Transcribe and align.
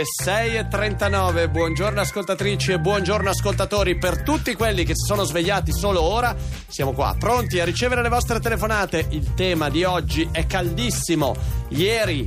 Le 0.00 0.06
6.39, 0.24 1.50
buongiorno 1.50 2.00
ascoltatrici 2.00 2.72
e 2.72 2.80
buongiorno 2.80 3.28
ascoltatori. 3.28 3.98
Per 3.98 4.22
tutti 4.22 4.54
quelli 4.54 4.82
che 4.84 4.94
si 4.94 5.04
sono 5.04 5.24
svegliati 5.24 5.72
solo 5.74 6.00
ora, 6.00 6.34
siamo 6.68 6.94
qua 6.94 7.14
pronti 7.18 7.60
a 7.60 7.66
ricevere 7.66 8.00
le 8.00 8.08
vostre 8.08 8.40
telefonate. 8.40 9.08
Il 9.10 9.34
tema 9.34 9.68
di 9.68 9.84
oggi 9.84 10.26
è 10.32 10.46
caldissimo. 10.46 11.36
Ieri 11.68 12.26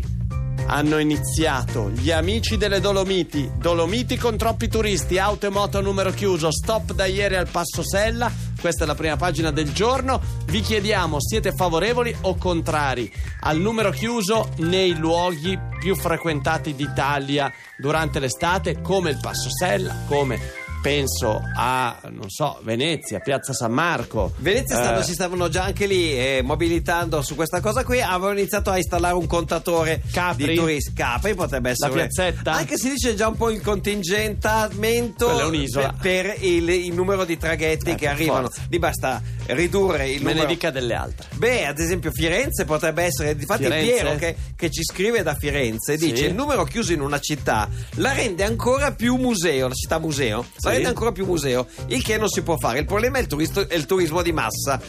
hanno 0.68 1.00
iniziato 1.00 1.90
gli 1.90 2.12
amici 2.12 2.58
delle 2.58 2.80
Dolomiti, 2.80 3.50
Dolomiti 3.58 4.18
con 4.18 4.38
troppi 4.38 4.68
turisti, 4.68 5.18
auto 5.18 5.48
e 5.48 5.50
moto 5.50 5.80
a 5.80 5.82
numero 5.82 6.12
chiuso, 6.12 6.52
stop 6.52 6.94
da 6.94 7.06
ieri 7.06 7.38
al 7.38 7.48
Passo 7.50 7.82
Sella. 7.84 8.32
Questa 8.64 8.86
è 8.86 8.88
la 8.88 8.96
prima 8.96 9.18
pagina 9.18 9.52
del 9.52 9.74
giorno. 9.74 10.22
Vi 10.46 10.62
chiediamo, 10.62 11.20
siete 11.20 11.52
favorevoli 11.52 12.16
o 12.22 12.38
contrari 12.38 13.12
al 13.42 13.60
numero 13.60 13.92
chiuso 13.92 14.52
nei 14.60 14.96
luoghi 14.96 15.60
più 15.80 15.98
frequentati 15.98 16.74
d'Italia 16.74 17.52
durante 17.78 18.20
l'estate, 18.20 18.80
come 18.80 19.10
il 19.10 19.20
Passo 19.20 19.50
Sella, 19.50 20.06
come 20.08 20.63
penso 20.84 21.42
a, 21.56 21.98
non 22.10 22.30
so, 22.30 22.60
Venezia, 22.64 23.20
Piazza 23.20 23.54
San 23.54 23.72
Marco. 23.72 24.34
Venezia 24.40 24.76
stanno, 24.76 25.00
Eh, 25.00 25.04
si 25.04 25.14
stavano 25.14 25.48
già 25.48 25.64
anche 25.64 25.86
lì 25.88 26.12
eh, 26.12 26.42
mobilitando 26.44 27.22
su 27.22 27.36
questa 27.36 27.62
cosa 27.62 27.86
qui. 27.86 28.02
Avevano 28.02 28.38
iniziato 28.38 28.70
a 28.70 28.76
installare 28.76 29.16
un 29.16 29.26
contatore 29.26 30.02
Capri? 30.12 30.46
di 30.48 30.56
turisti. 30.56 30.92
Capri 30.94 31.34
potrebbe 31.36 31.70
essere. 31.70 31.90
La 31.90 31.96
piazzetta? 31.96 32.52
Anche 32.52 32.78
se 32.78 32.90
dice 32.90 33.16
già 33.16 33.30
un 33.30 33.38
po' 33.38 33.50
il 33.50 33.62
contingentamento 33.62 35.26
Quella 35.26 35.42
è 35.44 35.46
un'isola. 35.46 35.96
per, 36.02 36.34
per 36.34 36.44
il, 36.44 36.68
il 36.70 36.94
numero 36.94 37.24
di 37.24 37.38
traghetti 37.38 37.92
Eh, 37.92 37.96
che 37.96 38.08
arrivano. 38.08 38.48
forza. 38.48 38.62
Lì 38.70 38.78
basta 38.80 39.22
ridurre 39.48 40.10
il 40.10 40.20
me 40.22 40.28
ne 40.28 40.34
numero. 40.34 40.48
dica 40.48 40.70
delle 40.70 40.94
altre. 40.96 41.28
Beh, 41.36 41.66
ad 41.66 41.80
esempio 41.80 42.12
Firenze 42.12 42.66
potrebbe 42.66 43.04
essere, 43.04 43.36
difatti 43.38 43.64
Firenze? 43.64 43.92
Piero 43.94 44.16
che, 44.18 44.36
che 44.58 44.70
ci 44.70 44.84
scrive 44.84 45.24
da 45.24 45.34
Firenze 45.36 45.98
Sì. 45.98 46.12
dice 46.12 46.26
il 46.26 46.34
numero 46.34 46.64
chiuso 46.66 46.92
in 46.94 47.00
una 47.02 47.20
città 47.20 47.70
la 47.96 48.12
rende 48.14 48.44
ancora 48.44 48.92
più 48.92 49.16
museo, 49.16 49.68
la 49.70 49.74
città 49.74 49.98
museo, 50.00 50.44
Sì. 50.58 50.68
La 50.74 50.80
rende 50.80 50.90
ancora 50.90 51.12
più 51.12 51.26
museo, 51.26 51.68
il 51.88 52.02
che 52.04 52.18
non 52.18 52.28
si 52.30 52.42
può 52.42 52.58
fare, 52.58 52.80
il 52.80 52.86
problema 52.86 53.18
è 53.18 53.22
il, 53.22 53.28
turisto- 53.28 53.68
è 53.68 53.76
il 53.76 53.86
turismo 53.86 54.22
di 54.22 54.32
massa. 54.32 54.82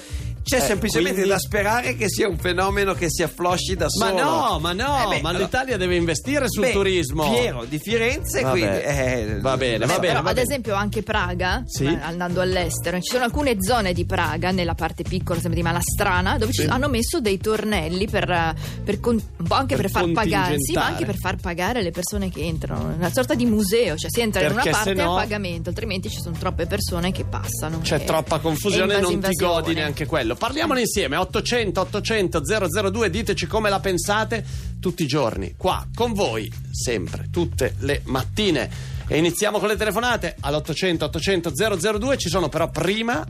C'è 0.44 0.58
Eh, 0.58 0.60
semplicemente 0.60 1.14
quindi- 1.22 1.30
da 1.32 1.38
sperare 1.38 1.96
che 1.96 2.08
sia 2.08 2.28
un 2.28 2.36
fenomeno 2.36 2.92
che 2.92 3.06
si 3.08 3.22
afflosci 3.22 3.76
da 3.76 3.86
Ma 3.98 4.08
solo. 4.10 4.22
no, 4.22 4.58
ma 4.60 4.72
no, 4.74 5.04
Eh 5.04 5.16
beh, 5.16 5.20
ma 5.22 5.30
allora- 5.30 5.44
l'Italia 5.44 5.76
deve 5.78 5.96
investire 5.96 6.44
sul 6.50 6.64
Beh, 6.64 6.72
turismo. 6.72 7.30
Piero 7.30 7.64
di 7.64 7.78
Firenze, 7.78 8.42
Vabbè. 8.42 8.58
quindi 8.58 8.76
eh, 8.76 9.38
Va 9.40 9.56
bene, 9.56 9.86
va 9.86 9.94
bene. 9.98 9.98
però, 10.08 10.22
va 10.22 10.28
ad 10.28 10.34
bene. 10.36 10.40
esempio 10.42 10.74
anche 10.74 11.02
Praga, 11.02 11.62
Sì. 11.66 11.84
eh, 11.86 11.98
andando 12.02 12.42
all'estero, 12.42 13.00
ci 13.00 13.10
sono 13.10 13.24
alcune 13.24 13.56
zone 13.58 13.94
di 13.94 14.04
Praga, 14.04 14.50
nella 14.50 14.74
parte 14.74 15.02
piccola, 15.02 15.40
sempre 15.40 15.56
di 15.58 15.62
Malastrana, 15.66 16.36
dove 16.36 16.52
ci 16.52 16.62
Sì. 16.62 16.68
hanno 16.68 16.88
messo 16.90 17.20
dei 17.20 17.38
tornelli 17.38 18.06
per, 18.06 18.30
eh, 18.30 18.54
per 18.84 19.00
con- 19.00 19.14
un 19.14 19.46
po' 19.46 19.54
anche 19.54 19.76
Per 19.76 19.90
per, 19.90 19.90
far 19.90 20.10
pagare, 20.12 20.56
sì, 20.58 20.72
ma 20.74 20.82
contingentare. 20.82 20.92
anche 20.92 21.04
per 21.06 21.16
far 21.16 21.36
pagare 21.36 21.82
le 21.82 21.90
persone 21.90 22.28
che 22.30 22.42
entrano. 22.42 22.92
Una 22.94 23.10
sorta 23.10 23.32
di 23.34 23.46
museo, 23.46 23.96
cioè 23.96 24.10
si 24.10 24.20
entra 24.20 24.42
in 24.42 24.52
Perché 24.52 24.68
una 24.68 24.76
parte 24.76 24.92
no- 24.94 25.16
a 25.16 25.20
pagamento, 25.20 25.70
altrimenti 25.70 26.10
ci 26.10 26.20
sono 26.20 26.36
troppe 26.38 26.66
persone 26.66 27.12
che 27.12 27.24
passano. 27.24 27.78
C'è 27.80 27.96
e- 27.96 28.04
troppa 28.04 28.38
confusione, 28.40 28.96
e 28.96 29.00
non 29.00 29.20
ti 29.20 29.32
godi 29.32 29.72
neanche 29.72 30.04
quello. 30.04 30.32
Parliamone 30.34 30.80
insieme, 30.80 31.16
800 31.16 31.80
800 31.80 32.40
002, 32.90 33.10
diteci 33.10 33.46
come 33.46 33.70
la 33.70 33.80
pensate 33.80 34.44
tutti 34.80 35.02
i 35.02 35.06
giorni, 35.06 35.54
qua 35.56 35.86
con 35.94 36.12
voi, 36.12 36.52
sempre, 36.70 37.28
tutte 37.30 37.74
le 37.80 38.02
mattine. 38.04 38.92
E 39.06 39.18
iniziamo 39.18 39.58
con 39.58 39.68
le 39.68 39.76
telefonate. 39.76 40.36
All'800 40.40 41.04
800 41.04 41.52
002, 41.98 42.16
ci 42.16 42.28
sono 42.28 42.48
però 42.48 42.70
prima 42.70 43.24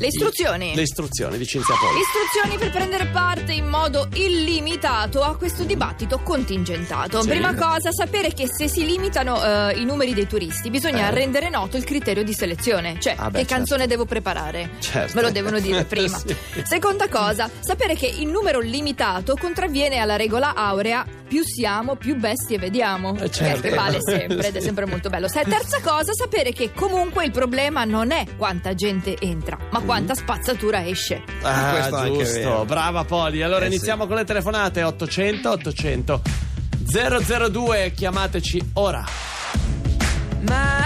Le 0.00 0.06
istruzioni. 0.06 0.74
le 0.74 0.80
istruzioni 0.82 1.36
di 1.36 1.44
Cinzia 1.46 1.74
Poli. 1.76 1.98
Istruzioni 2.00 2.56
per 2.56 2.70
prendere 2.70 3.06
parte 3.08 3.52
in 3.52 3.66
modo 3.66 4.08
illimitato 4.14 5.20
a 5.22 5.36
questo 5.36 5.64
dibattito 5.64 6.20
contingentato. 6.20 7.20
Sì. 7.20 7.28
Prima 7.28 7.54
cosa, 7.54 7.92
sapere 7.92 8.32
che 8.32 8.46
se 8.48 8.66
si 8.66 8.86
limitano 8.86 9.42
eh, 9.68 9.78
i 9.78 9.84
numeri 9.84 10.14
dei 10.14 10.26
turisti 10.26 10.70
bisogna 10.70 11.08
Eh. 11.08 11.14
rendere 11.14 11.50
noto 11.50 11.76
il 11.76 11.84
criterio 11.84 12.24
di 12.24 12.32
selezione, 12.32 12.96
cioè 12.98 13.14
Ah, 13.18 13.28
beh, 13.30 13.40
che 13.40 13.44
canzone 13.44 13.86
devo 13.86 14.06
preparare. 14.06 14.70
Certo. 14.78 15.14
Me 15.16 15.20
lo 15.20 15.30
devono 15.30 15.60
dire 15.60 15.84
prima. 15.90 16.16
Sì. 16.18 16.34
Seconda 16.64 17.06
cosa, 17.08 17.50
sapere 17.60 17.94
che 17.94 18.06
il 18.06 18.26
numero 18.28 18.60
limitato 18.60 19.36
contravviene 19.38 19.98
alla 19.98 20.16
regola 20.16 20.54
aurea 20.54 21.04
più 21.30 21.44
siamo, 21.44 21.94
più 21.94 22.16
bestie 22.16 22.58
vediamo. 22.58 23.16
Eh, 23.16 23.30
certo. 23.30 23.60
Che 23.62 23.70
vale 23.70 23.98
sempre 24.02 24.48
ed 24.48 24.56
è 24.56 24.60
sempre 24.60 24.84
molto 24.84 25.08
bello. 25.10 25.28
Se- 25.28 25.42
Terza 25.48 25.78
cosa, 25.80 26.12
sapere 26.12 26.50
che 26.52 26.72
comunque 26.72 27.24
il 27.24 27.30
problema 27.30 27.84
non 27.84 28.10
è 28.10 28.24
quanta 28.36 28.74
gente 28.74 29.16
entra, 29.20 29.56
ma 29.70 29.78
quanta 29.78 30.14
spazzatura 30.16 30.84
esce. 30.84 31.22
Ah, 31.42 31.70
Questo 31.70 31.96
è 31.96 32.00
anche 32.00 32.18
giusto, 32.24 32.38
vero. 32.40 32.64
brava 32.64 33.04
Poli. 33.04 33.42
Allora 33.44 33.66
Eh, 33.66 33.68
sì. 33.68 33.74
iniziamo 33.76 34.08
con 34.08 34.16
le 34.16 34.24
telefonate 34.24 34.82
800 34.82 35.50
800 35.50 36.22
002, 36.84 37.92
chiamateci 37.94 38.70
ora. 38.74 39.04
My 40.40 40.79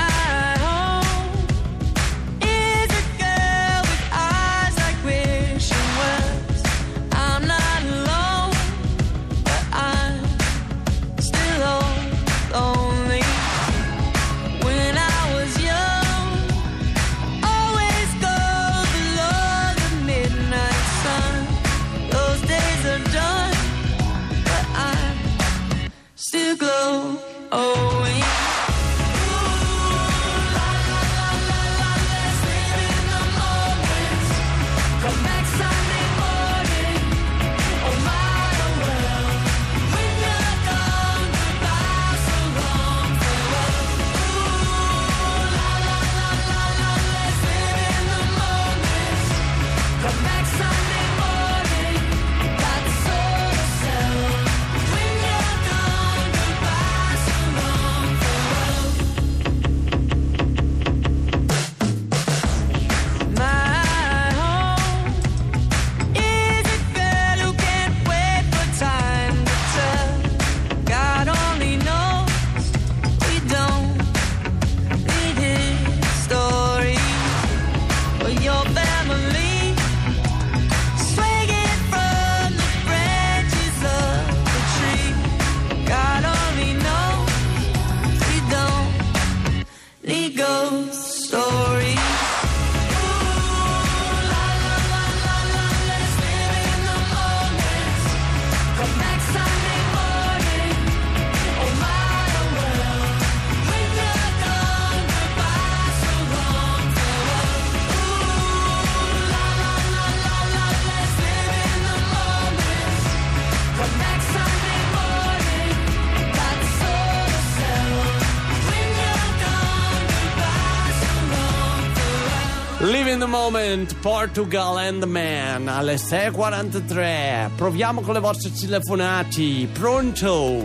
moment, 123.51 123.95
Portugal 124.01 124.79
and 124.79 125.01
the 125.01 125.07
Man 125.07 125.69
alle 125.69 125.97
6.43. 125.97 127.51
Proviamo 127.57 128.01
con 128.01 128.15
le 128.15 128.21
vostre 128.21 128.51
telefonate. 128.51 129.69
Pronto? 129.71 130.65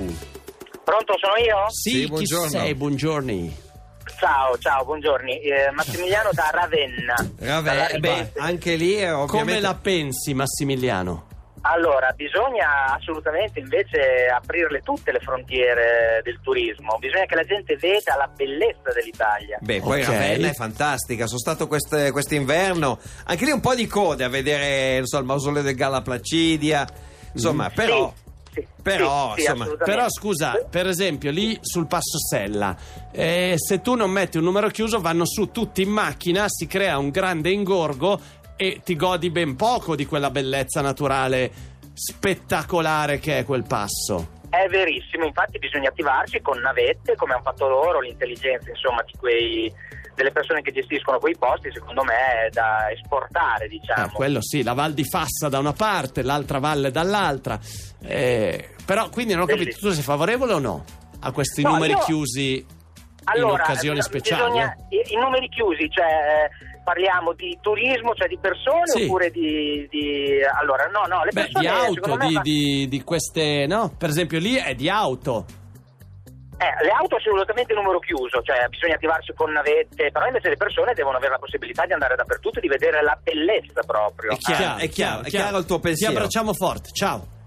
Pronto, 0.85 1.13
sono 1.19 1.35
io? 1.43 1.65
Sì, 1.69 1.89
Sì, 1.89 1.99
chi 2.03 2.07
buongiorno. 2.07 2.47
sei? 2.49 2.75
Buongiorni. 2.75 3.57
Ciao, 4.17 4.57
ciao, 4.59 4.85
buongiorno. 4.85 5.29
Eh, 5.29 5.71
Massimiliano 5.73 6.29
da 6.31 6.49
Ravenna. 6.53 7.15
Eh, 7.37 7.99
beh, 7.99 8.31
anche 8.37 8.75
lì 8.75 8.95
Come 8.95 9.11
ovviamente 9.13 9.59
la 9.59 9.75
pensi, 9.75 10.33
Massimiliano? 10.33 11.27
Allora, 11.61 12.11
bisogna 12.15 12.95
assolutamente 12.95 13.59
invece 13.59 14.27
aprirle 14.33 14.81
tutte 14.81 15.11
le 15.11 15.19
frontiere 15.19 16.21
del 16.23 16.39
turismo, 16.41 16.97
bisogna 16.99 17.25
che 17.25 17.35
la 17.35 17.43
gente 17.43 17.75
veda 17.75 18.15
la 18.15 18.29
bellezza 18.33 18.91
dell'Italia. 18.93 19.57
Beh, 19.61 19.81
poi. 19.81 20.03
Ravenna 20.03 20.49
è 20.49 20.53
fantastica. 20.53 21.27
Sono 21.27 21.39
stato 21.39 21.67
queste- 21.67 22.11
quest'inverno. 22.11 22.99
Anche 23.25 23.45
lì 23.45 23.51
un 23.51 23.59
po' 23.59 23.75
di 23.75 23.87
code 23.87 24.23
a 24.23 24.29
vedere 24.29 24.97
non 24.97 25.05
so, 25.07 25.17
il 25.17 25.25
mausoleo 25.25 25.61
del 25.61 25.75
Galla 25.75 26.01
Placidia. 26.01 26.87
Insomma, 27.33 27.69
però. 27.69 28.11
Sì, 28.51 28.61
sì, 28.61 28.67
però, 28.81 29.33
sì, 29.35 29.41
sì, 29.41 29.41
insomma, 29.41 29.63
assolutamente. 29.65 29.99
Però 29.99 30.09
scusa, 30.09 30.65
per 30.69 30.87
esempio 30.87 31.29
lì 31.31 31.57
sul 31.61 31.87
Passo 31.87 32.17
Sella, 32.17 32.75
eh, 33.11 33.53
se 33.57 33.81
tu 33.81 33.95
non 33.95 34.09
metti 34.09 34.37
un 34.37 34.43
numero 34.43 34.69
chiuso 34.69 34.99
vanno 34.99 35.25
su 35.25 35.51
tutti 35.51 35.81
in 35.83 35.89
macchina, 35.89 36.45
si 36.47 36.65
crea 36.65 36.97
un 36.97 37.09
grande 37.09 37.51
ingorgo 37.51 38.19
e 38.61 38.81
ti 38.83 38.97
godi 38.97 39.29
ben 39.29 39.55
poco 39.55 39.95
di 39.95 40.05
quella 40.05 40.29
bellezza 40.31 40.81
naturale 40.81 41.49
spettacolare 41.93 43.17
che 43.19 43.37
è 43.39 43.45
quel 43.45 43.63
passo. 43.65 44.37
È 44.49 44.67
verissimo, 44.67 45.25
infatti 45.25 45.59
bisogna 45.59 45.87
attivarsi 45.87 46.41
con 46.41 46.59
navette, 46.59 47.15
come 47.15 47.33
hanno 47.33 47.43
fatto 47.43 47.69
loro, 47.69 48.01
l'intelligenza 48.01 48.69
insomma 48.69 49.01
di 49.03 49.13
quei, 49.17 49.71
delle 50.13 50.31
persone 50.31 50.61
che 50.61 50.71
gestiscono 50.73 51.19
quei 51.19 51.37
posti, 51.37 51.71
secondo 51.71 52.03
me 52.03 52.47
è 52.47 52.49
da 52.49 52.89
esportare, 52.91 53.69
diciamo. 53.69 54.07
Eh, 54.07 54.11
quello 54.11 54.41
sì, 54.41 54.61
la 54.63 54.73
Val 54.73 54.93
di 54.93 55.05
Fassa 55.05 55.47
da 55.47 55.59
una 55.59 55.73
parte, 55.73 56.21
l'altra 56.21 56.59
valle 56.59 56.91
dall'altra. 56.91 57.57
Eh, 58.03 58.69
però 58.85 59.07
quindi 59.09 59.33
non 59.33 59.43
ho 59.43 59.45
capito, 59.45 59.65
Bellissimo. 59.65 59.89
tu 59.91 59.95
sei 59.95 60.03
favorevole 60.03 60.53
o 60.53 60.59
no 60.59 60.83
a 61.21 61.31
questi 61.31 61.61
No, 61.61 61.71
numeri 61.71 61.93
io- 61.93 61.99
chiusi 61.99 62.65
Allora, 63.25 63.53
in 63.53 63.59
occasioni 63.61 64.01
speciali? 64.01 64.57
i 64.57 65.15
numeri 65.15 65.47
chiusi, 65.49 65.89
cioè 65.91 66.05
eh, 66.05 66.78
parliamo 66.89 67.33
di 67.33 67.55
turismo, 67.61 68.15
cioè 68.15 68.27
di 68.27 68.39
persone 68.41 68.87
Sì. 68.87 69.03
oppure 69.03 69.29
di, 69.29 69.87
di- 69.91 70.41
Allora, 70.59 70.87
no, 70.87 71.05
no, 71.05 71.23
le 71.23 71.29
Beh, 71.31 71.41
persone 71.41 71.61
di 71.61 71.67
auto, 71.67 71.93
secondo 71.93 72.17
me 72.17 72.27
di, 72.27 72.33
fa- 72.33 72.41
di- 72.41 72.87
di 72.89 73.03
queste, 73.03 73.65
no? 73.67 73.93
Per 73.95 74.09
esempio 74.09 74.39
lì 74.39 74.55
è 74.55 74.73
di 74.73 74.89
auto. 74.89 75.45
Eh, 76.57 76.83
le 76.83 76.89
auto 76.91 77.15
assolutamente 77.15 77.73
numero 77.73 77.99
chiuso, 77.99 78.41
cioè 78.41 78.67
bisogna 78.67 78.95
attivarsi 78.95 79.31
con 79.33 79.51
navette, 79.51 80.09
però 80.11 80.25
invece 80.25 80.49
le 80.49 80.57
persone 80.57 80.93
devono 80.93 81.15
avere 81.17 81.31
la 81.33 81.37
possibilità 81.39 81.85
di 81.85 81.93
andare 81.93 82.15
dappertutto 82.15 82.57
e 82.57 82.61
di 82.61 82.67
vedere 82.67 83.01
la 83.01 83.17
bellezza 83.21 83.81
proprio. 83.85 84.31
È 84.31 84.37
chiaro, 84.37 84.77
è 84.79 84.89
chiaro, 84.89 85.21
è 85.23 85.29
chiaro 85.29 85.57
il 85.59 85.65
tuo 85.65 85.79
pensiero. 85.79 86.11
Ti 86.11 86.17
abbracciamo 86.17 86.53
forte, 86.53 86.89
ciao. 86.91 87.37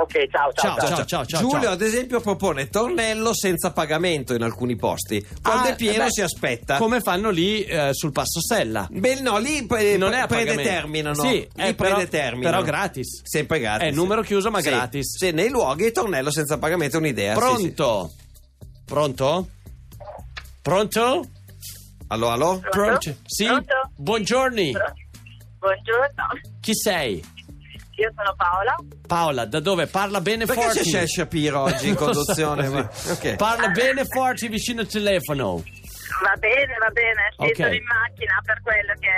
Ok, 0.00 0.28
ciao, 0.30 0.52
ciao, 0.52 0.76
Ciao, 0.76 0.88
ciao. 0.88 1.04
ciao, 1.04 1.26
ciao, 1.26 1.40
Giulio, 1.40 1.62
ciao. 1.62 1.72
ad 1.72 1.82
esempio, 1.82 2.20
propone 2.20 2.68
tornello 2.68 3.34
senza 3.34 3.72
pagamento 3.72 4.32
in 4.32 4.42
alcuni 4.42 4.76
posti. 4.76 5.26
Quando 5.42 5.68
Ah, 5.68 5.72
è 5.72 5.74
pieno 5.74 6.02
eh 6.02 6.06
beh, 6.06 6.10
si 6.12 6.22
aspetta. 6.22 6.76
Come 6.76 7.00
fanno 7.00 7.30
lì 7.30 7.64
eh, 7.64 7.88
sul 7.92 8.12
Passo 8.12 8.40
Sella. 8.40 8.86
Beh, 8.90 9.20
no, 9.20 9.38
lì 9.38 9.66
pre- 9.66 9.96
Non 9.96 10.12
è 10.12 10.20
a 10.20 10.26
pre- 10.26 10.38
pagamento. 10.38 10.62
predeterminano. 10.62 11.14
Sì, 11.20 11.28
lì 11.28 11.48
eh, 11.56 11.74
però- 11.74 11.94
predeterminano. 11.96 12.56
però 12.56 12.62
gratis. 12.62 13.22
Sempre 13.24 13.58
gratis. 13.58 13.88
È 13.88 13.90
numero 13.90 14.22
chiuso, 14.22 14.50
ma 14.52 14.60
Sì, 14.60 14.68
gratis. 14.68 15.16
Sì, 15.18 15.30
nei 15.32 15.48
luoghi 15.50 15.86
il 15.86 15.92
tornello 15.92 16.30
senza 16.30 16.58
pagamento 16.58 16.96
è 16.96 17.00
un'idea. 17.00 17.32
sì, 17.34 17.40
sì. 17.40 17.72
Pronto? 17.72 18.12
Pronto? 18.84 19.48
Pronto? 20.62 21.26
Allo, 22.08 22.30
allo? 22.30 22.62
Pronto? 22.70 23.14
Sì? 23.26 23.44
Pronto? 23.46 23.74
Buongiorno. 23.96 24.60
Buongiorno, 25.58 26.26
Chi 26.60 26.72
sei? 26.74 27.16
io 27.96 28.12
sono 28.14 28.32
Paola. 28.36 28.76
Paola, 29.08 29.46
da 29.46 29.58
dove? 29.60 29.86
Parla 29.86 30.20
bene 30.20 30.44
Perché 30.44 30.60
forte. 30.62 30.78
c'è 30.80 30.84
Shel 30.84 31.08
Shapiro 31.08 31.60
oggi 31.62 31.88
in 31.88 31.96
so, 31.98 32.04
conduzione? 32.04 32.68
così. 32.68 32.74
Ma- 32.74 33.12
ok. 33.14 33.36
Parla 33.36 33.68
bene 33.68 34.04
forte 34.04 34.48
vicino 34.48 34.82
al 34.82 34.86
telefono. 34.86 35.62
Va 36.22 36.34
bene, 36.38 36.74
va 36.78 36.90
bene, 36.90 37.32
sì, 37.36 37.44
Ok. 37.44 37.54
sono 37.56 37.72
in 37.74 37.84
macchina 37.84 38.40
per 38.44 38.60
quello 38.62 38.92
che... 38.98 39.10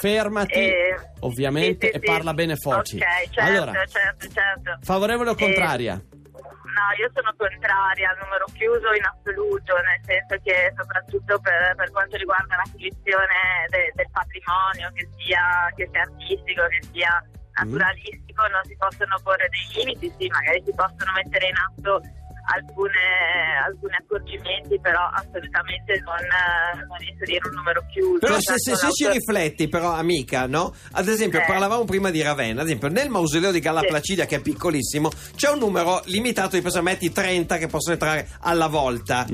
Fermati, 0.00 0.52
Eh, 0.58 0.96
ovviamente, 1.20 1.86
sì, 1.86 1.92
sì, 1.92 1.98
e 1.98 2.00
sì. 2.00 2.06
parla 2.06 2.32
bene 2.34 2.56
forte. 2.56 2.96
Ok, 2.96 3.04
certo, 3.30 3.40
Allora, 3.40 3.72
certo, 3.86 4.28
certo. 4.32 4.78
favorevole 4.82 5.30
o 5.30 5.32
Eh, 5.32 5.36
contraria? 5.36 5.94
No, 5.94 6.84
io 7.00 7.08
sono 7.14 7.32
contraria 7.36 8.10
al 8.10 8.18
numero 8.20 8.44
chiuso 8.52 8.92
in 8.92 9.04
assoluto, 9.04 9.72
nel 9.80 10.00
senso 10.04 10.36
che 10.44 10.72
soprattutto 10.76 11.38
per, 11.40 11.72
per 11.74 11.90
quanto 11.90 12.16
riguarda 12.16 12.56
l'acquisizione 12.56 13.64
de- 13.72 13.92
del 13.94 14.08
patrimonio, 14.12 14.90
che 14.92 15.08
sia, 15.16 15.72
che 15.74 15.88
sia 15.92 16.02
artistico, 16.04 16.62
che 16.68 16.80
sia 16.92 17.12
naturalistico, 17.62 18.46
non 18.48 18.62
si 18.64 18.76
possono 18.76 19.18
porre 19.22 19.48
dei 19.48 19.84
limiti, 19.84 20.12
sì, 20.18 20.28
magari 20.28 20.62
si 20.64 20.72
possono 20.74 21.12
mettere 21.14 21.48
in 21.48 21.56
atto 21.56 22.00
alcune, 22.54 23.58
alcuni 23.66 23.94
accorgimenti, 23.98 24.78
però 24.80 25.00
assolutamente 25.12 26.00
non, 26.04 26.86
non 26.88 26.98
inserire 27.10 27.48
un 27.48 27.54
numero 27.56 27.84
chiuso. 27.90 28.18
Però 28.18 28.38
se, 28.40 28.54
se- 28.56 28.76
se 28.76 28.92
ci 28.92 29.08
rifletti, 29.08 29.68
però, 29.68 29.92
amica, 29.92 30.46
no? 30.46 30.74
Ad 30.92 31.08
esempio, 31.08 31.40
Eh. 31.40 31.44
parlavamo 31.46 31.84
prima 31.84 32.10
di 32.10 32.22
Ravenna, 32.22 32.60
ad 32.60 32.66
esempio, 32.66 32.88
nel 32.88 33.08
mausoleo 33.08 33.50
di 33.50 33.60
Galla 33.60 33.80
Sì. 33.80 33.86
Placidia, 33.86 34.26
che 34.26 34.36
è 34.36 34.40
piccolissimo, 34.40 35.10
c'è 35.34 35.50
un 35.50 35.58
numero 35.58 36.02
limitato 36.06 36.56
di 36.56 36.62
persone, 36.62 36.82
metti 36.84 37.10
30 37.12 37.58
che 37.58 37.66
possono 37.66 37.94
entrare 37.94 38.28
alla 38.40 38.66
volta. 38.68 39.26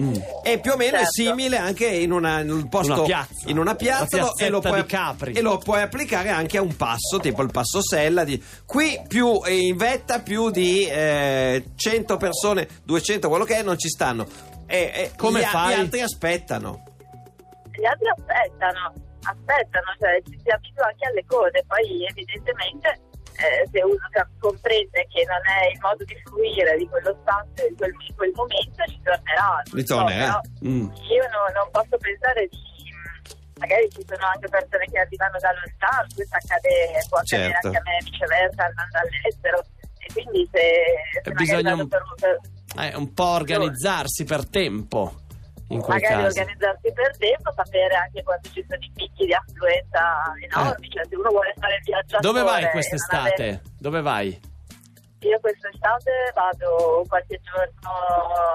E 0.43 0.59
più 0.61 0.73
o 0.73 0.77
meno 0.77 0.97
è 0.97 1.01
Certo. 1.03 1.11
simile 1.13 1.57
anche 1.59 1.87
in, 1.87 2.13
una, 2.13 2.41
in 2.41 2.51
un 2.51 2.69
posto, 2.69 2.93
Una 2.95 3.03
piazza. 3.03 3.49
in 3.51 3.59
una 3.59 3.75
piazza 3.75 4.33
e, 4.37 4.49
lo 4.49 4.61
puoi, 4.61 4.81
di 4.83 4.87
Capri. 4.87 5.33
e 5.33 5.41
lo 5.41 5.59
puoi 5.59 5.83
applicare 5.83 6.31
anche 6.31 6.59
a 6.59 6.63
un 6.63 6.77
passo, 6.77 7.19
tipo 7.21 7.43
il 7.43 7.51
passo 7.51 7.81
Sella. 7.83 8.25
Di, 8.25 8.43
qui 8.65 9.01
più 9.07 9.41
eh, 9.45 9.57
in 9.59 9.77
vetta 9.77 10.21
più 10.21 10.51
di 10.51 10.87
eh, 10.87 11.65
100 11.75 12.17
persone, 12.17 12.69
200, 12.85 13.01
quello 13.29 13.45
che 13.45 13.57
è, 13.57 13.63
non 13.63 13.79
ci 13.79 13.89
stanno. 13.89 14.27
E, 14.67 14.91
e 14.95 15.13
Come 15.17 15.41
gli, 15.41 15.45
fai? 15.45 15.75
gli 15.75 15.79
altri 15.81 16.01
aspettano. 16.01 16.83
Gli 17.73 17.85
altri 17.85 18.09
aspettano, 18.09 18.95
aspettano, 19.23 19.89
cioè 19.99 20.23
ci 20.29 20.39
si 20.43 20.51
abitua 20.51 20.87
anche 20.87 21.07
alle 21.07 21.25
cose, 21.27 21.65
poi 21.67 22.05
evidentemente 22.07 22.89
eh, 23.43 23.65
se 23.73 23.81
uno 23.83 23.97
comprende 24.39 25.07
che 25.09 25.25
non 25.27 25.41
è 25.49 25.73
il 25.73 25.79
modo 25.81 26.05
di 26.05 26.17
fruire 26.25 26.77
di 26.77 26.87
quello 26.89 27.17
spazio 27.21 27.67
in 27.67 27.77
quel, 27.77 27.93
in 28.09 28.15
quel 28.15 28.33
momento, 28.35 28.83
ritornerà. 28.87 29.49
non 29.57 29.65
so, 29.65 29.77
Ritornerà. 29.77 30.41
però 30.41 30.41
Mm. 30.69 30.87
Io 31.11 31.25
no- 31.33 31.53
non 31.55 31.69
posso 31.73 31.97
pensare 31.99 32.47
di... 32.49 32.61
Magari 33.59 33.89
ci 33.91 34.03
sono 34.07 34.27
anche 34.27 34.49
persone 34.49 34.85
che 34.91 34.99
arrivano 34.99 35.39
da 35.39 35.51
lontano, 35.55 36.07
questo 36.15 36.35
accade, 36.37 36.71
può 37.09 37.19
accadere 37.19 37.51
Certo. 37.53 37.67
anche 37.69 37.79
a 37.79 37.83
me 37.85 37.97
viceversa 38.05 38.63
andando 38.65 38.97
all'estero. 38.99 39.59
E 40.03 40.07
quindi 40.13 40.49
se, 40.51 40.61
se 40.61 41.19
E 41.23 41.31
magari 41.31 41.45
bisogna 41.63 41.87
per, 41.87 42.03
per, 42.19 42.41
Eh, 42.79 42.95
un 42.97 43.13
po' 43.13 43.25
organizzarsi 43.27 44.25
per 44.25 44.49
tempo 44.49 45.15
in 45.69 45.81
quel 45.81 46.01
magari 46.01 46.23
caso. 46.25 46.39
organizzarsi 46.41 46.93
per 46.93 47.17
tempo, 47.19 47.53
sapere 47.55 47.95
anche 47.95 48.23
quando 48.23 48.49
ci 48.53 48.65
sono 48.69 48.81
i 48.83 48.91
picchi 48.95 49.25
di 49.27 49.35
affluenza 49.35 50.03
enormi, 50.41 50.89
cioè 50.91 51.05
se 51.09 51.17
uno 51.17 51.31
vuole 51.31 51.55
fare 51.59 51.77
il 51.77 51.83
viaggiatore 51.85 52.19
Eh. 52.19 52.33
Dove 52.33 52.43
vai 52.43 52.71
quest'estate? 52.71 53.47
non 53.51 53.61
Dove 53.79 54.01
vai? 54.03 54.27
avere- 54.29 54.51
Io 55.23 55.39
quest'estate 55.41 56.11
vado 56.35 57.05
qualche 57.09 57.41
giorno 57.43 57.91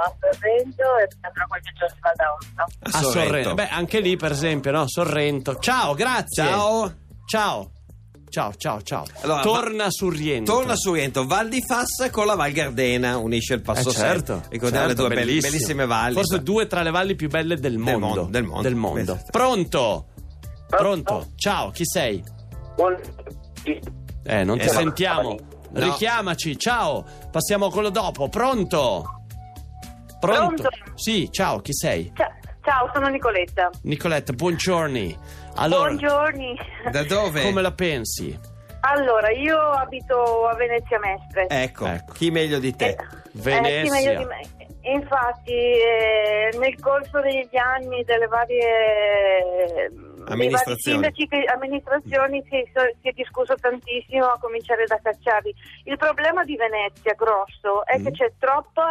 a 0.04 0.14
Sorrento 0.20 0.98
e 0.98 1.08
tra 1.08 1.46
qualche 1.48 1.72
giorno 1.78 1.96
vado 2.02 2.24
a 2.24 2.34
Ostia. 2.34 2.64
A 2.64 2.98
A 2.98 3.02
Sorrento. 3.02 3.28
Sorrento. 3.30 3.54
Beh, 3.54 3.68
anche 3.70 4.00
lì, 4.02 4.16
per 4.18 4.32
esempio, 4.32 4.72
no? 4.72 4.84
Sorrento. 4.88 5.58
Ciao, 5.60 5.94
grazie. 5.94 6.44
Ciao. 6.44 6.94
Ciao. 7.26 7.72
Ciao, 8.30 8.54
ciao, 8.56 8.82
ciao. 8.82 9.06
Allora, 9.22 9.42
Torna 9.42 9.86
su 9.90 10.10
Riento. 10.10 10.52
Torna 10.52 10.76
su 10.76 10.94
Riento, 10.94 11.26
Val 11.26 11.48
di 11.50 11.64
Fassa 11.66 12.10
con 12.12 12.26
la 12.26 12.36
Val 12.36 12.52
Gardena, 12.52 13.18
unisce 13.18 13.54
il 13.56 13.60
Eh, 13.62 13.64
passo 13.64 13.92
certo, 13.92 14.34
Sella. 14.36 14.46
Ricordiamo 14.50 14.88
certo, 14.88 15.02
le 15.04 15.08
due 15.08 15.16
bell- 15.16 15.26
bellissimo. 15.28 15.52
bellissime 15.52 15.86
valli. 15.86 16.14
Forse 16.14 16.44
due 16.44 16.68
tra 16.68 16.82
le 16.84 16.92
valli 16.92 17.16
più 17.16 17.30
belle 17.30 17.56
del 17.58 17.78
mondo. 17.78 18.00
mondo, 18.00 18.24
del 18.30 18.76
mondo. 18.76 19.14
Beh, 19.16 19.22
Pronto? 19.32 20.06
Pronto? 20.68 21.28
Ciao, 21.36 21.72
chi 21.72 21.84
sei? 21.86 22.22
Buon- 22.76 23.00
Eh, 24.24 24.44
non 24.44 24.58
ti 24.58 24.66
Eh, 24.66 24.70
sentiamo. 24.70 25.38
No. 25.70 25.84
Richiamaci, 25.84 26.58
ciao. 26.58 27.06
Passiamo 27.32 27.68
a 27.68 27.72
quello 27.72 27.90
dopo. 27.90 28.28
Pronto? 28.30 29.22
Pronto? 30.20 30.46
Pronto? 30.64 30.70
Sì, 30.96 31.30
ciao, 31.32 31.60
chi 31.62 31.74
sei? 31.74 32.12
Ciao, 32.16 32.90
sono 32.94 33.08
Nicoletta. 33.08 33.70
Nicoletta, 33.84 34.34
buongiorni. 34.34 35.18
Allora, 35.58 35.90
Buongiorno. 35.90 36.54
Da 36.92 37.04
dove? 37.04 37.42
come 37.44 37.62
la 37.62 37.72
pensi? 37.72 38.38
Allora, 38.82 39.32
io 39.32 39.58
abito 39.60 40.48
a 40.48 40.54
Venezia 40.56 41.00
Mestre. 41.00 41.48
Ecco, 41.50 41.86
Ecco. 41.88 42.14
chi 42.14 42.30
meglio 42.32 42.60
di 42.60 42.76
te? 42.76 42.90
Eh, 42.90 42.98
Venezia. 43.34 43.82
eh, 43.82 43.86
sì, 43.86 43.92
meglio 44.08 44.18
di 44.20 44.26
me. 44.26 44.42
Infatti, 44.82 45.52
eh, 45.52 46.50
nel 46.60 46.80
corso 46.80 47.20
degli 47.20 47.58
anni 47.58 48.04
delle 48.04 48.28
varie 48.28 49.90
dei 49.90 49.98
vari 50.16 50.32
Amministrazioni. 50.32 51.04
sindaci 51.04 51.28
che- 51.28 51.44
amministrazioni 51.52 52.42
si, 52.50 52.70
so- 52.74 52.90
si 53.02 53.08
è 53.10 53.12
discusso 53.12 53.56
tantissimo 53.56 54.26
a 54.26 54.38
cominciare 54.40 54.86
da 54.86 54.98
Cacciari. 55.02 55.54
Il 55.86 55.98
problema 55.98 56.44
di 56.46 56.56
Venezia 56.56 57.14
grosso 57.16 57.86
è 57.86 57.96
che 58.02 58.10
Mm. 58.12 58.14
c'è 58.14 58.32
troppo 58.38 58.82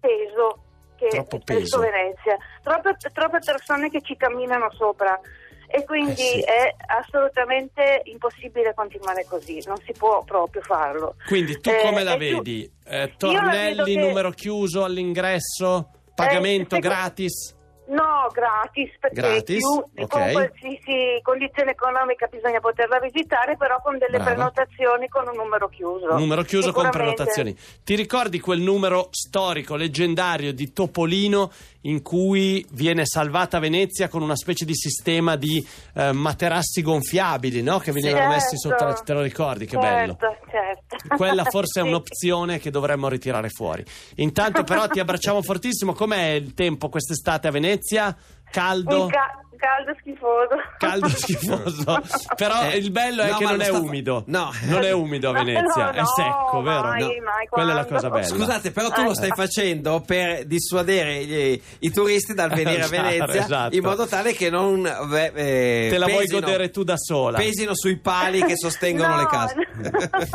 peso 0.00 0.58
che 0.96 1.08
Troppo 1.08 1.40
verso 1.44 1.80
peso. 1.80 1.80
Venezia, 1.80 2.36
troppe, 2.62 2.94
troppe 3.12 3.38
persone 3.44 3.90
che 3.90 4.00
ci 4.02 4.16
camminano 4.16 4.70
sopra. 4.72 5.18
E 5.66 5.84
quindi 5.84 6.12
Eh 6.12 6.14
sì. 6.14 6.40
è 6.40 6.74
assolutamente 6.86 8.02
impossibile 8.04 8.74
continuare 8.74 9.24
così, 9.28 9.62
non 9.66 9.76
si 9.84 9.92
può 9.92 10.22
proprio 10.24 10.62
farlo. 10.62 11.16
Quindi 11.26 11.60
tu 11.60 11.70
Eh, 11.70 11.80
come 11.82 12.02
la 12.02 12.14
e 12.14 12.28
tu- 12.30 12.36
vedi? 12.36 12.70
Eh, 12.86 12.98
la 12.98 13.08
tornelli, 13.16 13.74
vedo 13.76 13.84
che- 13.84 13.96
numero 13.96 14.30
chiuso 14.30 14.84
all'ingresso, 14.84 15.90
pagamento 16.14 16.76
Eh, 16.76 16.80
seco- 16.82 16.94
gratis? 16.94 17.56
No, 17.86 18.28
gratis, 18.32 18.90
perché 18.98 19.20
Gratis, 19.20 19.58
chiu- 19.58 19.84
ok. 20.04 20.08
con 20.08 20.32
qualsiasi 20.32 21.20
condizione 21.20 21.72
economica 21.72 22.26
bisogna 22.28 22.58
poterla 22.58 22.98
visitare, 22.98 23.58
però 23.58 23.78
con 23.82 23.98
delle 23.98 24.16
Brava. 24.16 24.30
prenotazioni 24.32 25.06
con 25.08 25.28
un 25.28 25.36
numero 25.36 25.68
chiuso. 25.68 26.16
Numero 26.16 26.42
chiuso 26.44 26.72
con 26.72 26.88
prenotazioni. 26.88 27.54
Ti 27.84 27.94
ricordi 27.94 28.40
quel 28.40 28.60
numero 28.60 29.08
storico, 29.10 29.76
leggendario 29.76 30.54
di 30.54 30.72
Topolino 30.72 31.50
in 31.86 32.02
cui 32.02 32.64
viene 32.72 33.04
salvata 33.06 33.58
Venezia 33.58 34.08
con 34.08 34.22
una 34.22 34.36
specie 34.36 34.64
di 34.64 34.74
sistema 34.74 35.36
di 35.36 35.66
eh, 35.94 36.12
materassi 36.12 36.82
gonfiabili, 36.82 37.62
no? 37.62 37.78
Che 37.78 37.92
venivano 37.92 38.30
Certo. 38.30 38.34
messi 38.34 38.58
sotto 38.58 38.84
la... 38.84 38.92
Te 38.94 39.12
lo 39.12 39.20
ricordi? 39.22 39.66
Che 39.66 39.76
bello. 39.76 40.16
Certo, 40.18 40.46
certo. 40.50 40.96
Quella 41.16 41.44
forse 41.44 41.80
è 41.80 41.82
Sì. 41.82 41.88
un'opzione 41.88 42.58
che 42.58 42.70
dovremmo 42.70 43.08
ritirare 43.08 43.48
fuori. 43.50 43.84
Intanto 44.16 44.62
però 44.64 44.86
ti 44.88 44.98
abbracciamo 45.00 45.42
fortissimo. 45.42 45.92
Com'è 45.92 46.30
il 46.30 46.54
tempo 46.54 46.88
quest'estate 46.88 47.48
a 47.48 47.50
Venezia? 47.50 48.16
Caldo? 48.50 49.02
Un 49.04 49.08
ca- 49.08 49.43
caldo 49.56 49.94
schifoso. 50.00 50.56
Caldo 50.78 51.08
schifoso. 51.14 52.02
Però 52.36 52.62
Eh, 52.70 52.76
il 52.78 52.90
bello 52.90 53.22
è 53.22 53.30
no, 53.30 53.36
che 53.38 53.44
non 53.44 53.56
lo 53.56 53.62
è 53.62 53.66
sta- 53.66 53.78
umido. 53.78 54.22
no. 54.26 54.50
Non 54.64 54.82
è 54.82 54.90
umido 54.92 55.30
a 55.30 55.32
No, 55.32 55.44
Venezia, 55.44 55.90
è 55.92 56.00
no, 56.00 56.06
secco, 56.06 56.62
vero? 56.62 56.80
mai, 56.82 57.00
No. 57.02 57.06
mai, 57.22 57.46
Quella 57.48 57.72
è 57.72 57.74
la 57.74 57.84
cosa 57.86 58.10
bella. 58.10 58.26
Scusate, 58.26 58.70
però 58.72 58.90
tu 58.90 59.02
lo 59.02 59.10
Eh. 59.10 59.14
stai 59.14 59.30
facendo 59.34 60.02
per 60.06 60.44
dissuadere 60.46 61.24
gli- 61.24 61.60
i 61.80 61.90
turisti 61.90 62.34
dal 62.34 62.50
venire 62.50 62.82
a 62.82 62.84
Esatto, 62.84 63.02
Venezia 63.02 63.40
esatto. 63.44 63.76
in 63.76 63.82
modo 63.82 64.06
tale 64.06 64.32
che 64.32 64.50
non 64.50 64.82
beh, 64.82 65.32
eh, 65.34 65.88
Te 65.90 65.98
la 65.98 66.06
vuoi 66.06 66.18
pesino- 66.26 66.40
godere 66.40 66.70
tu 66.70 66.82
da 66.84 66.96
sola. 66.96 67.38
pesino 67.38 67.72
sui 67.74 67.96
pali 67.98 68.42
che 68.44 68.56
sostengono 68.56 69.02
No, 69.14 69.20
le 69.20 69.26
case. 69.26 69.54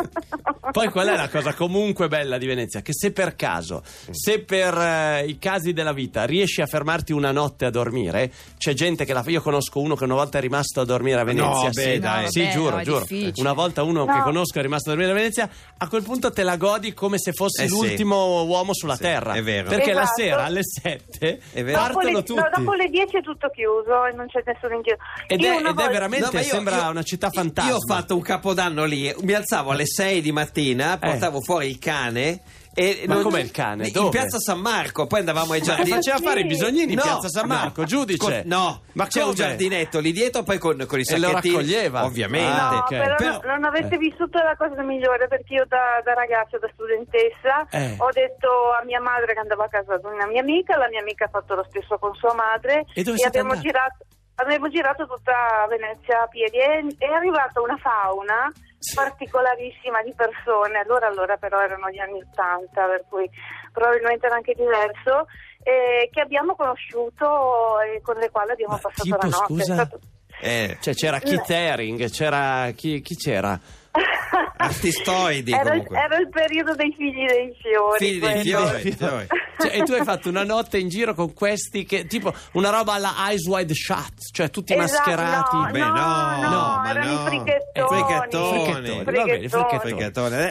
Poi 0.71 0.89
qual 0.89 1.07
è 1.07 1.15
la 1.15 1.29
cosa 1.29 1.53
comunque 1.53 2.07
bella 2.07 2.37
di 2.37 2.45
Venezia? 2.45 2.81
Che 2.81 2.93
se 2.93 3.11
per 3.11 3.35
caso, 3.35 3.81
se 4.11 4.39
per 4.43 4.77
eh, 4.77 5.25
i 5.25 5.39
casi 5.39 5.73
della 5.73 5.93
vita 5.93 6.25
riesci 6.25 6.61
a 6.61 6.67
fermarti 6.67 7.11
una 7.11 7.31
notte 7.31 7.65
a 7.65 7.69
dormire, 7.71 8.31
c'è 8.57 8.73
gente 8.73 9.03
che 9.03 9.08
la 9.13 9.23
fa. 9.23 9.29
Io 9.31 9.41
conosco 9.41 9.79
uno 9.79 9.95
che 9.95 10.03
una 10.03 10.15
volta 10.15 10.37
è 10.37 10.41
rimasto 10.41 10.81
a 10.81 10.85
dormire 10.85 11.19
a 11.19 11.23
Venezia. 11.23 11.49
No, 11.49 11.69
beh, 11.69 11.71
sì, 11.93 11.99
dai. 11.99 12.31
sì, 12.31 12.39
Vabbè, 12.41 12.51
giuro, 12.53 12.69
no, 12.75 12.77
è 12.79 12.83
giuro. 12.83 12.99
difficile. 12.99 13.33
Una 13.41 13.53
volta 13.53 13.83
uno 13.83 14.05
No. 14.05 14.13
che 14.13 14.19
conosco 14.21 14.59
è 14.59 14.61
rimasto 14.61 14.89
a 14.89 14.93
dormire 14.93 15.11
a 15.11 15.15
Venezia. 15.15 15.49
A 15.77 15.87
quel 15.87 16.03
punto 16.03 16.31
te 16.31 16.43
la 16.43 16.57
godi 16.57 16.93
come 16.93 17.17
se 17.19 17.33
fossi 17.33 17.63
Eh 17.63 17.67
sì. 17.67 17.73
l'ultimo 17.73 18.43
uomo 18.43 18.73
sulla 18.73 18.95
Sì, 18.95 19.01
terra. 19.03 19.33
è 19.33 19.41
vero. 19.43 19.69
Perché 19.69 19.93
la 19.93 20.01
Esatto. 20.03 20.21
sera 20.21 20.43
alle 20.45 20.61
7 20.63 21.39
È 21.51 21.63
vero. 21.63 21.77
Dopo 21.79 21.93
partono 21.93 22.17
le, 22.17 22.23
tutti. 22.23 22.39
no, 22.39 22.49
dopo 22.55 22.73
le 22.73 22.87
10 22.89 23.17
è 23.17 23.21
tutto 23.21 23.49
chiuso 23.49 24.05
e 24.05 24.11
non 24.15 24.27
c'è 24.27 24.41
nessuno 24.45 24.75
in 24.75 24.81
giro. 24.81 24.97
Ed 25.27 25.41
è, 25.43 25.45
ed 25.57 25.59
è 25.59 25.61
volta- 25.63 25.87
veramente, 25.89 26.25
No, 26.25 26.31
ma 26.33 26.39
io- 26.41 26.45
sembra 26.45 26.75
io- 26.83 26.89
una 26.89 27.03
città 27.03 27.29
fantasma. 27.29 27.69
Io 27.71 27.75
ho 27.77 27.85
fatto 27.87 28.15
un 28.15 28.21
capodanno 28.21 28.85
lì, 28.85 29.13
mi 29.21 29.33
alzavo 29.33 29.71
alle 29.71 29.85
6 29.85 30.21
di 30.21 30.31
mattina, 30.31 30.97
portavo 30.97 31.41
fuori 31.41 31.67
il 31.67 31.79
cane. 31.79 32.41
E. 32.79 33.03
Ma 33.07 33.15
non- 33.15 33.23
com'è 33.23 33.41
il 33.41 33.51
cane? 33.51 33.87
In 33.87 33.91
Dove? 33.91 34.09
piazza 34.09 34.37
San 34.39 34.59
Marco, 34.59 35.05
poi 35.05 35.19
andavamo 35.19 35.51
ai 35.53 35.59
Ma 35.59 35.65
giardini. 35.65 35.89
faceva 35.95 36.17
fare 36.19 36.39
i 36.39 36.45
bisognini 36.45 36.91
in 36.93 36.97
No, 36.97 37.01
piazza 37.01 37.27
San 37.27 37.47
Marco, 37.47 37.81
no. 37.81 37.87
giudice. 37.87 38.17
Co- 38.41 38.41
no, 38.47 38.81
ma 38.93 39.07
c'è 39.07 39.19
un 39.19 39.23
come? 39.25 39.35
giardinetto 39.35 39.99
lì 39.99 40.11
dietro, 40.13 40.43
poi 40.43 40.57
con, 40.57 40.85
con 40.87 40.99
i 40.99 41.03
E 41.05 41.17
lo 41.19 41.27
sacchettini. 41.27 41.53
raccoglieva? 41.55 42.05
Ovviamente. 42.05 42.59
Ah, 42.59 42.69
No, 42.71 42.77
ok. 42.77 42.87
però, 42.89 43.15
Però- 43.15 43.31
no- 43.31 43.41
non 43.43 43.63
avete 43.65 43.95
eh. 43.95 43.97
vissuto 43.97 44.37
la 44.41 44.55
cosa 44.57 44.81
migliore 44.81 45.27
perché 45.27 45.53
io 45.55 45.65
da, 45.67 46.01
da 46.03 46.13
ragazza, 46.13 46.57
da 46.57 46.69
studentessa, 46.73 47.67
Eh. 47.69 47.95
ho 47.97 48.09
detto 48.13 48.47
a 48.79 48.83
mia 48.85 49.01
madre 49.01 49.33
che 49.33 49.39
andavo 49.39 49.63
a 49.63 49.67
casa 49.67 49.97
di 49.97 50.05
una 50.05 50.25
mia 50.27 50.41
amica, 50.41 50.77
la 50.77 50.87
mia 50.89 51.01
amica 51.01 51.25
ha 51.25 51.29
fatto 51.29 51.55
lo 51.55 51.65
stesso 51.69 51.97
con 51.97 52.13
sua 52.15 52.33
madre 52.33 52.85
E 52.93 53.03
dove 53.03 53.17
siete 53.17 53.39
abbiamo 53.39 53.51
andati? 53.59 53.67
girato, 53.67 54.05
abbiamo 54.35 54.69
girato 54.69 55.05
tutta 55.05 55.67
Venezia 55.67 56.21
a 56.23 56.27
piedi 56.27 56.57
e 56.57 56.95
è 56.97 57.11
arrivata 57.11 57.59
una 57.61 57.75
fauna 57.77 58.47
Sì. 58.79 58.95
particolarissima 58.95 60.01
di 60.03 60.13
persone, 60.15 60.79
allora, 60.79 61.07
allora 61.07 61.35
però 61.37 61.59
erano 61.61 61.89
gli 61.89 61.99
anni 61.99 62.21
80, 62.31 62.85
per 62.87 63.03
cui 63.09 63.29
probabilmente 63.73 64.25
era 64.25 64.35
anche 64.35 64.53
diverso, 64.55 65.27
eh, 65.63 66.09
che 66.11 66.21
abbiamo 66.21 66.55
conosciuto 66.55 67.81
e 67.81 67.99
con 68.01 68.15
le 68.15 68.29
quali 68.31 68.51
abbiamo 68.51 68.73
Ma 68.73 68.79
passato 68.79 69.03
tipo, 69.03 69.17
la 69.17 69.27
notte. 69.27 69.45
Scusa? 69.53 69.73
stato- 69.73 69.99
Eh, 70.41 70.77
Cioè 70.79 70.93
c'era 70.93 71.19
Keith 71.19 71.49
Haring, 71.49 72.09
c'era 72.09 72.71
chi, 72.71 73.01
chi 73.01 73.15
c'era? 73.17 73.59
artistoidi 74.57 75.51
era, 75.51 75.69
comunque. 75.69 75.97
era 75.97 76.17
il 76.17 76.29
periodo 76.29 76.75
dei 76.75 76.93
figli 76.95 77.25
dei 77.25 77.55
fiori. 77.61 77.97
Figli 77.97 78.19
dei 78.19 78.41
fiori. 78.43 79.27
Cioè, 79.59 79.77
e 79.79 79.83
tu 79.83 79.93
hai 79.93 80.03
fatto 80.03 80.29
una 80.29 80.43
notte 80.43 80.77
in 80.77 80.87
giro 80.89 81.13
con 81.13 81.33
questi 81.33 81.83
che 81.85 82.05
tipo 82.05 82.33
una 82.53 82.69
roba 82.69 82.93
alla 82.93 83.13
Eyes 83.27 83.45
Wide 83.45 83.73
Shut, 83.73 84.31
cioè 84.31 84.49
tutti 84.49 84.73
Esatto, 84.73 85.09
mascherati. 85.09 85.55
no, 85.55 85.69
Beh, 85.71 85.79
no, 85.79 85.85
no, 85.87 86.49
no, 86.49 86.79
ma 86.81 86.89
erano 86.89 87.13
no. 87.23 87.33
i. 87.33 87.43
Frichettoni, 87.89 89.03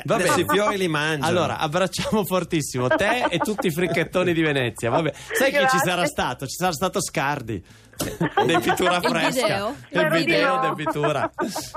va 0.05 0.17
bene, 0.17 0.41
i 0.41 0.45
fiori 0.47 0.77
li 0.77 0.89
mangiano. 0.89 1.27
Allora, 1.27 1.59
abbracciamo 1.59 2.25
fortissimo 2.25 2.89
te 2.89 3.27
e 3.29 3.39
tutti 3.39 3.67
i 3.69 3.71
fricchettoni 3.71 4.33
di 4.33 4.43
Venezia. 4.43 4.91
Vabbè. 4.91 5.13
Sai 5.33 5.53
chi 5.53 5.67
ci 5.71 5.79
sarà 5.79 6.07
stato? 6.07 6.47
Ci 6.47 6.57
sarà 6.57 6.73
stato 6.73 7.01
Scardi. 7.03 7.63
Del 8.47 8.61
pittura 8.61 9.01
fresca. 9.01 9.75
di 9.91 10.07
video 10.25 10.61
del 10.61 10.75
pittura. 10.77 11.29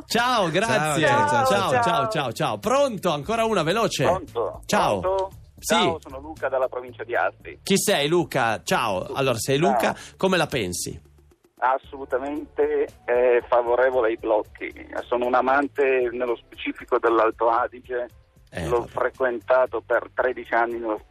Ciao, 0.06 0.50
grazie. 0.52 1.08
Ciao, 1.08 1.28
ciao, 1.28 1.46
ciao, 1.46 1.72
ciao, 1.72 1.82
ciao. 1.82 2.10
ciao, 2.10 2.32
ciao. 2.32 2.58
Pronto? 2.60 3.12
Ancora 3.12 3.44
una 3.46 3.64
veloce. 3.64 4.04
Pronto? 4.04 4.62
Ciao. 4.68 5.00
Pronto? 5.00 5.41
Sì. 5.62 5.76
Ciao, 5.76 6.00
sono 6.00 6.20
Luca 6.20 6.50
dalla 6.50 6.68
provincia 6.68 7.04
di 7.04 7.16
Asti. 7.16 7.60
Chi 7.62 7.78
sei 7.78 8.08
Luca? 8.08 8.64
Ciao. 8.64 9.06
Allora, 9.14 9.38
sei 9.38 9.60
Ciao. 9.60 9.70
Luca, 9.70 9.96
come 10.18 10.36
la 10.36 10.48
pensi? 10.48 11.00
Assolutamente 11.58 12.88
eh, 13.06 13.44
favorevole 13.48 14.08
ai 14.10 14.18
blocchi. 14.18 14.74
Sono 15.06 15.28
un 15.28 15.36
amante 15.36 16.10
nello 16.12 16.36
specifico 16.36 16.98
dell'Alto 16.98 17.50
Adige. 17.50 18.08
Eh, 18.54 18.68
l'ho 18.68 18.80
vabbè. 18.82 18.90
frequentato 18.92 19.82
per 19.86 20.10
13 20.14 20.54
anni, 20.54 20.78
l'ho- 20.80 21.02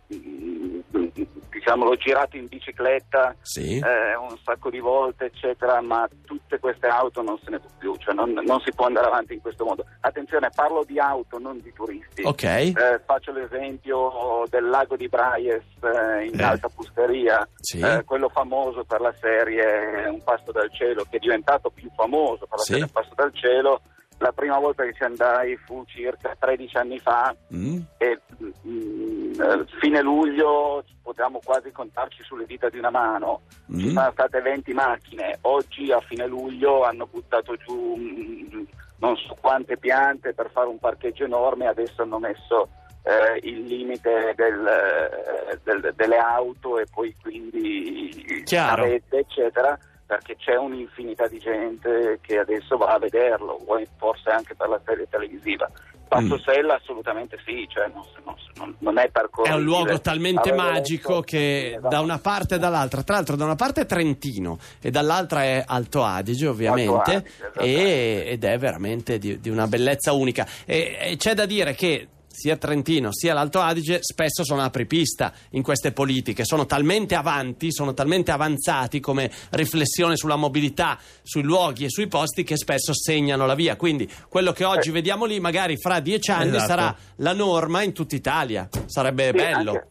diciamo, 1.51 1.85
l'ho 1.85 1.97
girato 1.97 2.37
in 2.37 2.47
bicicletta 2.47 3.35
Sì. 3.41 3.79
eh, 3.79 4.15
un 4.17 4.37
sacco 4.45 4.69
di 4.71 4.79
volte, 4.79 5.27
eccetera, 5.27 5.81
ma 5.81 6.07
tutte 6.27 6.59
queste 6.59 6.87
auto 6.87 7.23
non 7.23 7.39
se 7.43 7.51
ne 7.51 7.59
può 7.59 7.69
più, 7.79 7.97
cioè 7.97 8.15
non, 8.15 8.33
non 8.33 8.61
si 8.61 8.73
può 8.73 8.87
andare 8.87 9.07
avanti 9.07 9.35
in 9.35 9.41
questo 9.41 9.65
modo. 9.65 9.85
Attenzione, 10.01 10.51
parlo 10.55 10.85
di 10.85 10.99
auto, 10.99 11.39
non 11.39 11.59
di 11.61 11.73
turisti. 11.73 12.23
Ok. 12.25 12.43
Eh, 12.45 12.75
faccio 13.07 13.33
l'esempio 13.33 14.45
del 14.51 14.69
lago 14.69 14.97
di 14.97 15.09
Braies 15.09 15.63
eh, 15.83 16.27
in 16.27 16.39
Eh. 16.39 16.43
Alta 16.43 16.69
Pusteria, 16.69 17.47
Sì. 17.59 17.81
eh, 17.81 18.05
quello 18.05 18.29
famoso 18.29 18.85
per 18.85 19.01
la 19.01 19.15
serie 19.21 20.07
Un 20.09 20.23
pasto 20.23 20.53
dal 20.53 20.71
cielo, 20.75 21.05
che 21.09 21.17
è 21.17 21.21
diventato 21.21 21.71
più 21.71 21.89
famoso 21.95 22.47
per 22.47 22.59
la 22.59 22.65
Sì. 22.65 22.73
serie 22.73 22.85
Un 22.85 22.91
pasto 22.93 23.15
dal 23.15 23.33
cielo. 23.35 23.81
La 24.23 24.33
prima 24.33 24.59
volta 24.59 24.85
che 24.85 24.93
ci 24.93 25.03
andai 25.03 25.57
fu 25.65 25.83
circa 25.87 26.37
13 26.39 26.77
anni 26.77 26.99
fa 26.99 27.35
Mm. 27.55 27.79
e 27.97 28.21
mm, 28.67 29.33
eh, 29.41 29.65
fine 29.81 30.03
luglio 30.03 30.85
potevamo 31.03 31.41
quasi 31.43 31.73
contarci 31.73 32.23
sulle 32.23 32.45
dita 32.45 32.69
di 32.69 32.77
una 32.79 32.91
mano. 32.91 33.41
Ci 33.67 33.87
Mm. 33.89 33.95
sono 33.95 34.11
state 34.13 34.41
20 34.43 34.73
macchine, 34.75 35.39
oggi 35.43 35.91
a 35.91 36.01
fine 36.01 36.27
luglio 36.27 36.83
hanno 36.85 37.07
buttato 37.11 37.57
giù 37.57 37.97
mm, 37.97 38.63
non 38.99 39.17
so 39.17 39.35
quante 39.41 39.79
piante 39.79 40.35
per 40.35 40.51
fare 40.53 40.69
un 40.69 40.79
parcheggio 40.79 41.25
enorme, 41.25 41.67
adesso 41.67 42.03
hanno 42.03 42.19
messo 42.19 42.69
eh, 43.05 43.39
il 43.49 43.63
limite 43.65 44.35
del, 44.37 44.67
eh, 44.67 45.59
del- 45.65 45.95
delle 45.97 46.19
auto 46.19 46.79
e 46.79 46.85
poi 46.93 47.17
quindi 47.23 48.43
Chiaro. 48.45 48.83
navette, 48.83 49.17
eccetera 49.21 49.79
perché 50.11 50.35
c'è 50.35 50.57
un'infinità 50.57 51.29
di 51.29 51.39
gente 51.39 52.19
che 52.21 52.41
adesso 52.41 52.77
va 52.77 52.95
a 52.95 52.99
vederlo, 52.99 53.61
forse 53.97 54.29
anche 54.31 54.57
per 54.57 54.69
la 54.69 54.81
serie 54.85 55.07
televisiva. 55.09 55.71
Passo 56.09 56.35
Mm. 56.35 56.39
Sella 56.45 56.75
assolutamente 56.75 57.39
sì, 57.47 57.65
cioè 57.69 57.87
non, 57.95 58.03
non- 58.25 58.75
non- 58.81 58.99
è 58.99 59.05
È 59.05 59.11
percorribile. 59.11 59.55
un 59.57 59.63
luogo 59.63 60.01
talmente 60.01 60.53
magico 60.53 61.21
che 61.21 61.75
esatto. 61.77 61.89
da 61.89 62.01
una 62.01 62.19
parte 62.19 62.57
e 62.57 62.59
dall'altra, 62.59 63.05
tra 63.05 63.15
l'altro 63.15 63.37
da 63.37 63.45
una 63.45 63.55
parte 63.55 63.83
è 63.83 63.87
Trentino 63.87 64.59
e 64.83 64.91
dall'altra 64.91 65.45
è 65.45 65.63
Alto 65.65 66.03
Adige 66.03 66.49
ovviamente 66.49 67.15
Alto 67.15 67.61
Adige, 67.61 68.25
ed 68.27 68.43
è 68.43 68.59
veramente 68.59 69.19
di, 69.19 69.39
di 69.39 69.49
una 69.49 69.69
bellezza 69.69 70.13
unica 70.13 70.45
e, 70.67 70.97
e 71.01 71.17
c'è 71.17 71.35
da 71.35 71.47
dire 71.47 71.75
che 71.75 72.09
sia 72.33 72.57
Trentino 72.57 73.13
sia 73.13 73.35
l'Alto 73.35 73.61
Adige 73.61 73.99
spesso 74.03 74.45
sono 74.45 74.63
apripista 74.63 75.33
in 75.51 75.63
queste 75.63 75.93
politiche, 75.93 76.45
sono 76.45 76.67
talmente 76.67 77.15
avanti, 77.15 77.73
sono 77.73 77.93
talmente 77.93 78.31
avanzati 78.31 79.01
come 79.01 79.31
riflessione 79.51 80.17
sulla 80.17 80.37
mobilità, 80.37 80.99
sui 81.23 81.43
luoghi 81.43 81.85
e 81.85 81.91
sui 81.91 82.07
posti 82.07 82.45
che 82.45 82.57
spesso 82.57 82.95
segnano 82.95 83.47
la 83.47 83.55
via. 83.55 83.77
Quindi 83.77 84.09
quello 84.29 84.53
che 84.53 84.65
oggi 84.65 84.91
vediamo 84.91 85.25
lì 85.25 85.41
magari 85.41 85.77
fra 85.77 86.01
dieci 86.01 86.31
anni 86.31 86.57
Esatto. 86.57 86.67
sarà 86.67 86.97
la 87.17 87.33
norma 87.33 87.83
in 87.83 87.93
tutta 87.93 88.15
Italia. 88.15 88.69
Sarebbe 88.87 89.27
Sì, 89.27 89.37
bello. 89.37 89.71
Anche, 89.73 89.89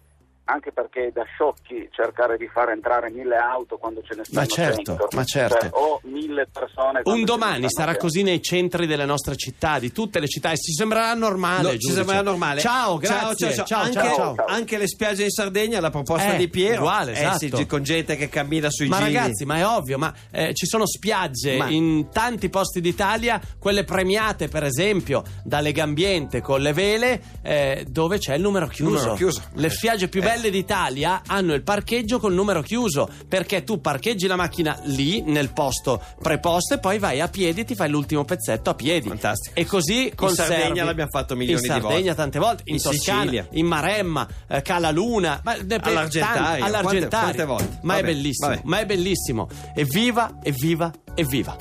anche 0.52 0.72
perché 0.72 1.08
è 1.08 1.12
da 1.12 1.24
sciocchi 1.24 1.88
cercare 1.92 2.36
di 2.38 2.48
far 2.52 2.70
entrare 2.70 3.12
mille 3.12 3.36
auto 3.36 3.78
quando 3.78 4.02
ce 4.02 4.16
ne 4.16 4.24
stanno 4.24 4.42
Ma 4.42 4.46
certo, 4.48 4.82
100. 4.98 5.08
ma 5.16 5.24
certo. 5.24 5.58
Cioè, 5.60 5.70
o 5.74 6.00
mille 6.06 6.48
persone. 6.52 7.02
Un 7.04 7.24
domani 7.24 7.66
sarà 7.70 7.92
100. 7.92 8.00
così 8.06 8.24
nei 8.24 8.42
centri 8.42 8.88
delle 8.88 9.06
nostre 9.06 9.36
città, 9.36 9.78
di 9.78 9.92
tutte 9.92 10.20
le 10.20 10.28
città, 10.28 10.52
e 10.52 10.58
ci 10.58 10.72
sembrerà 10.74 11.14
normale. 11.14 11.72
No, 11.74 11.78
ci 11.78 11.92
sembra 11.92 12.22
normale. 12.22 12.62
Ciao, 12.62 12.98
grazie. 12.98 13.54
Ciao, 13.54 13.66
ciao, 13.66 13.66
ciao, 13.66 13.82
anche, 14.02 14.16
ciao. 14.16 14.36
anche 14.48 14.78
le 14.78 14.88
spiagge 14.88 15.24
in 15.24 15.30
Sardegna, 15.30 15.80
la 15.80 15.92
proposta 15.92 16.34
Eh, 16.34 16.38
di 16.38 16.48
Piero. 16.50 16.82
uguale, 16.82 17.12
Eh 17.14 17.20
esatto. 17.20 17.58
sì, 17.58 17.66
con 17.68 17.84
gente 17.84 18.16
che 18.16 18.28
cammina 18.30 18.70
sui 18.72 18.88
Ma 18.88 18.98
giri. 18.98 19.14
ragazzi, 19.14 19.46
ma 19.46 19.58
è 19.58 19.66
ovvio, 19.68 19.98
ma 20.00 20.12
eh, 20.32 20.54
ci 20.56 20.66
sono 20.66 20.86
spiagge 20.88 21.58
Ma- 21.58 21.68
in 21.70 22.10
tanti 22.12 22.50
posti 22.50 22.82
d'Italia, 22.82 23.40
quelle 23.60 23.84
premiate 23.84 24.48
per 24.48 24.64
esempio 24.64 25.24
da 25.44 25.60
Legambiente 25.60 26.42
con 26.42 26.60
le 26.62 26.74
vele, 26.74 27.22
eh, 27.44 27.86
dove 27.88 28.18
c'è 28.18 28.34
il 28.36 28.42
numero 28.42 28.68
chiuso. 28.68 28.92
Numero 28.96 29.14
chiuso. 29.14 29.44
Le 29.54 29.70
spiagge 29.70 30.08
più 30.08 30.22
Eh, 30.22 30.24
belle 30.26 30.39
quelle 30.40 30.52
d'Italia 30.52 31.22
hanno 31.28 31.54
il 31.54 31.64
parcheggio 31.64 32.18
col 32.18 32.34
numero 32.34 32.62
chiuso 32.62 33.10
perché 33.28 33.66
tu 33.66 33.82
parcheggi 33.82 34.26
la 34.26 34.38
macchina 34.38 34.80
lì 34.84 35.22
nel 35.22 35.52
posto 35.52 36.02
preposto 36.22 36.76
e 36.76 36.80
poi 36.80 36.98
vai 36.98 37.20
a 37.20 37.28
piedi 37.28 37.60
e 37.62 37.66
ti 37.66 37.76
fai 37.76 37.90
l'ultimo 37.90 38.24
pezzetto 38.24 38.70
a 38.70 38.74
piedi. 38.74 39.10
Fantastico. 39.10 39.60
E 39.60 39.66
così 39.66 40.14
conservi. 40.16 40.54
Sardegna 40.54 40.84
l'abbiamo 40.86 41.10
fatto 41.12 41.36
milioni 41.36 41.60
in 41.60 41.62
di 41.62 41.68
Sardegna 41.68 41.92
volte. 42.00 42.16
tante 42.16 42.40
volte, 42.40 42.64
in, 42.68 42.76
In 42.76 42.82
Toscana, 42.82 43.20
Sicilia. 43.22 43.48
in 43.52 43.66
Maremma, 43.66 44.28
eh, 44.48 44.62
Calaluna, 44.62 45.42
ma, 45.44 45.56
ne- 45.56 45.76
All'Argentario. 45.82 46.66
Quante- 46.82 47.08
quante 47.10 47.44
volte? 47.46 47.80
Ma 47.82 47.98
è 47.98 48.02
Vabbè, 48.02 48.14
bellissimo, 48.14 48.50
vabbè. 48.50 48.62
ma 48.64 48.80
è 48.80 48.86
bellissimo. 48.86 49.48
Evviva, 49.76 50.40
evviva, 50.42 50.92
evviva. 51.16 51.58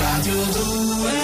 Radio 0.00 0.34
2 0.44 1.21